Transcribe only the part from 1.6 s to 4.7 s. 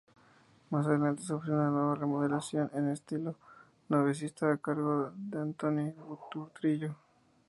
nueva remodelación en estilo novecentista, a